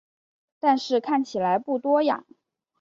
[0.59, 2.25] 但是看起来不多呀